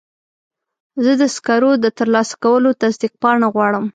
زه 1.03 1.11
د 1.21 1.23
سکرو 1.35 1.71
د 1.83 1.85
ترلاسه 1.97 2.35
کولو 2.43 2.69
تصدیق 2.81 3.13
پاڼه 3.21 3.47
غواړم. 3.53 3.85